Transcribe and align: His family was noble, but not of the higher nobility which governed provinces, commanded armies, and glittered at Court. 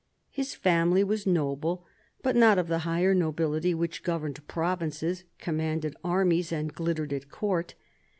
His 0.31 0.55
family 0.55 1.03
was 1.03 1.27
noble, 1.27 1.85
but 2.23 2.35
not 2.35 2.57
of 2.57 2.67
the 2.67 2.79
higher 2.89 3.13
nobility 3.13 3.75
which 3.75 4.01
governed 4.01 4.47
provinces, 4.47 5.25
commanded 5.37 5.95
armies, 6.03 6.51
and 6.51 6.73
glittered 6.73 7.13
at 7.13 7.29
Court. 7.29 7.75